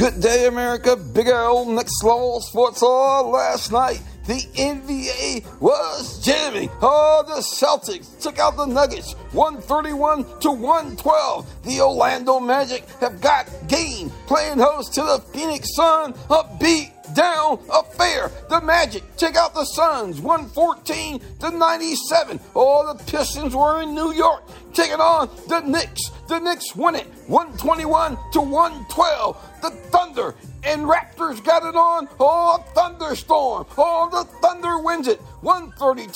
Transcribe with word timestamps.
Good 0.00 0.22
day, 0.22 0.46
America. 0.46 0.96
Big 0.96 1.26
L, 1.26 1.66
next 1.66 2.02
level 2.02 2.40
sports 2.40 2.82
all 2.82 3.28
last 3.28 3.70
night. 3.70 4.00
The 4.26 4.40
NBA 4.56 5.60
was 5.60 6.24
jamming. 6.24 6.70
Oh, 6.80 7.22
the 7.26 7.42
Celtics 7.42 8.18
took 8.18 8.38
out 8.38 8.56
the 8.56 8.64
Nuggets 8.64 9.12
131 9.32 10.24
to 10.40 10.52
112. 10.52 11.64
The 11.64 11.82
Orlando 11.82 12.40
Magic 12.40 12.88
have 13.00 13.20
got 13.20 13.46
game 13.68 14.08
playing 14.26 14.58
host 14.58 14.94
to 14.94 15.02
the 15.02 15.22
Phoenix 15.34 15.68
Sun. 15.76 16.14
A 16.30 16.44
beat 16.58 16.92
down 17.14 17.58
affair. 17.70 18.30
The 18.48 18.62
Magic 18.62 19.02
take 19.18 19.36
out 19.36 19.52
the 19.52 19.66
Suns 19.66 20.18
114 20.22 21.20
to 21.40 21.50
97. 21.50 22.40
Oh, 22.56 22.90
the 22.90 23.04
Pistons 23.04 23.54
were 23.54 23.82
in 23.82 23.94
New 23.94 24.14
York 24.14 24.44
taking 24.72 25.00
on 25.00 25.28
the 25.48 25.60
Knicks. 25.60 26.00
The 26.30 26.38
Knicks 26.38 26.76
win 26.76 26.94
it 26.94 27.08
121 27.26 28.16
to 28.34 28.40
112. 28.40 29.62
The 29.62 29.70
Thunder 29.70 30.36
and 30.62 30.88
Raptors 31.30 31.44
got 31.44 31.62
it 31.64 31.76
on. 31.76 32.08
Oh, 32.18 32.64
thunderstorm. 32.74 33.66
Oh, 33.76 34.08
the 34.10 34.24
Thunder 34.40 34.78
wins 34.78 35.08
it 35.08 35.20
132 35.42 36.12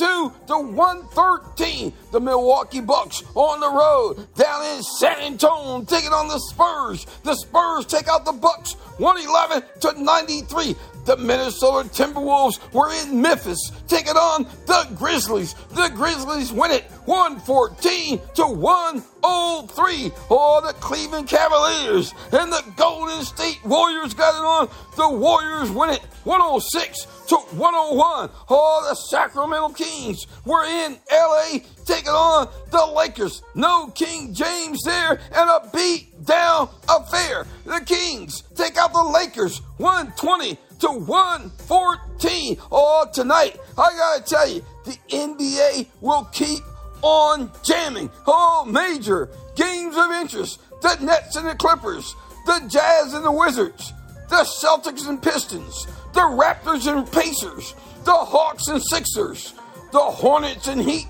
to 0.49 0.59
113. 0.59 1.93
The 2.11 2.21
Milwaukee 2.21 2.81
Bucks 2.81 3.23
on 3.35 3.61
the 3.61 3.71
road 3.71 4.35
down 4.35 4.77
in 4.77 4.83
San 4.83 5.21
Antonio 5.21 5.85
taking 5.85 6.09
it 6.09 6.13
on 6.13 6.29
the 6.29 6.39
Spurs. 6.39 7.07
The 7.23 7.35
Spurs 7.35 7.87
take 7.87 8.09
out 8.09 8.25
the 8.25 8.33
Bucks 8.33 8.75
111 8.99 9.63
to 9.81 10.03
93. 10.03 10.77
The 11.05 11.17
Minnesota 11.19 11.89
Timberwolves 11.91 12.73
were 12.73 12.91
in 12.91 13.21
Memphis 13.21 13.71
taking 13.89 14.13
it 14.13 14.17
on 14.17 14.45
the 14.67 14.89
Grizzlies. 14.97 15.55
The 15.71 15.91
Grizzlies 15.95 16.51
win 16.51 16.71
it 16.71 16.85
114 17.05 18.21
to 18.37 18.47
103. 18.47 20.13
Oh, 20.31 20.63
the 20.67 20.73
Cleveland 20.81 21.29
Cavaliers 21.29 22.15
and 22.33 22.51
the 22.51 22.65
Golden 22.77 23.23
State 23.23 23.61
Warriors 23.65 24.15
got 24.15 24.35
it 24.35 24.45
on. 24.45 24.69
The 25.05 25.11
Warriors 25.11 25.71
win 25.71 25.91
it 25.91 26.01
106 26.25 27.07
to 27.27 27.37
101. 27.37 28.31
Oh, 28.49 28.87
the 28.89 28.95
Sacramento 28.95 29.75
Kings 29.75 30.27
were 30.47 30.65
in 30.65 30.97
LA 31.13 31.59
taking 31.85 32.09
on 32.09 32.49
the 32.71 32.87
Lakers. 32.87 33.43
No 33.55 33.89
King 33.89 34.33
James 34.33 34.81
there 34.83 35.21
and 35.31 35.51
a 35.51 35.69
beat 35.75 36.25
down 36.25 36.71
affair. 36.89 37.47
The 37.67 37.83
Kings 37.85 38.45
take 38.55 38.79
out 38.79 38.95
the 38.95 39.03
Lakers 39.05 39.59
120 39.77 40.59
to 40.81 40.89
114. 40.89 42.57
Oh, 42.73 43.07
tonight, 43.13 43.61
I 43.77 43.91
gotta 43.99 44.25
tell 44.25 44.49
you, 44.49 44.65
the 44.87 44.97
NBA 45.11 45.87
will 46.01 46.25
keep 46.33 46.63
on 47.03 47.51
jamming. 47.63 48.09
Oh, 48.27 48.65
major 48.65 49.29
games 49.55 49.99
of 49.99 50.11
interest. 50.13 50.63
The 50.81 50.97
Nets 51.03 51.37
and 51.37 51.47
the 51.47 51.55
Clippers, 51.57 52.15
the 52.47 52.67
Jazz 52.71 53.13
and 53.13 53.23
the 53.23 53.33
Wizards, 53.33 53.93
the 54.29 54.47
Celtics 54.63 55.09
and 55.09 55.23
Pistons, 55.23 55.87
the 56.13 56.21
Raptors 56.21 56.87
and 56.87 57.11
Pacers, 57.11 57.75
the 58.05 58.13
Hawks 58.13 58.69
and 58.69 58.83
Sixers, 58.83 59.55
the 59.93 59.99
Hornets 60.01 60.69
and 60.69 60.81
Heat, 60.81 61.07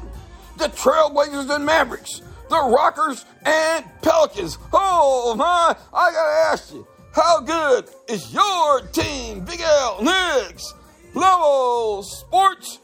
the 0.59 0.67
Trailblazers 0.67 1.55
and 1.55 1.65
Mavericks, 1.65 2.23
the 2.49 2.57
Rockets 2.57 3.25
and 3.45 3.85
Pelicans. 4.03 4.59
Oh 4.73 5.35
my, 5.37 5.75
I 5.93 6.13
gotta 6.13 6.53
ask 6.53 6.73
you, 6.73 6.87
how 7.13 7.41
good 7.41 7.87
is 8.09 8.33
your 8.33 8.81
team? 8.89 9.45
Big 9.45 9.61
L, 9.61 10.03
Knicks, 10.03 10.75
Level 11.15 12.03
Sports 12.03 12.79